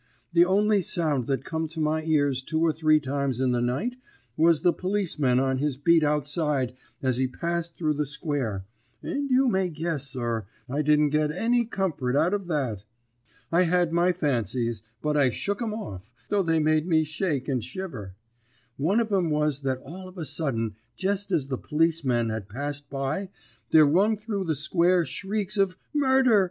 The 0.33 0.45
only 0.45 0.81
sound 0.81 1.27
that 1.27 1.45
come 1.45 1.67
to 1.67 1.79
my 1.79 2.01
ears 2.01 2.41
two 2.41 2.59
or 2.59 2.73
three 2.73 2.99
times 2.99 3.39
in 3.39 3.51
the 3.51 3.61
night 3.61 3.97
was 4.35 4.63
the 4.63 4.73
policeman 4.73 5.39
on 5.39 5.59
his 5.59 5.77
beat 5.77 6.03
outside 6.03 6.73
as 7.03 7.17
he 7.17 7.27
passed 7.27 7.77
through 7.77 7.93
the 7.93 8.07
square, 8.07 8.65
and 9.03 9.29
you 9.29 9.47
may 9.47 9.69
guess, 9.69 10.07
sir, 10.07 10.47
I 10.67 10.81
didn't 10.81 11.11
get 11.11 11.31
any 11.31 11.65
comfort 11.65 12.15
out 12.15 12.33
of 12.33 12.47
that. 12.47 12.83
I 13.51 13.61
had 13.61 13.93
my 13.93 14.11
fancies, 14.11 14.81
but 15.03 15.15
I 15.15 15.29
shook 15.29 15.61
'em 15.61 15.71
off, 15.75 16.11
though 16.29 16.41
they 16.41 16.57
made 16.57 16.87
me 16.87 17.03
shake 17.03 17.47
and 17.47 17.63
shiver. 17.63 18.15
One 18.77 18.99
of 18.99 19.11
'em 19.11 19.29
was 19.29 19.59
that 19.59 19.81
all 19.83 20.07
of 20.07 20.17
a 20.17 20.25
sudden, 20.25 20.77
jest 20.95 21.31
as 21.31 21.45
the 21.45 21.59
policeman 21.59 22.29
had 22.29 22.49
passed 22.49 22.89
by, 22.89 23.29
there 23.69 23.85
rung 23.85 24.17
through 24.17 24.45
the 24.45 24.55
square 24.55 25.05
shrieks 25.05 25.57
of 25.57 25.77
'Murder! 25.93 26.39